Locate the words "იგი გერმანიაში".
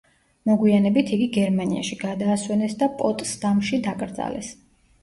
1.17-1.99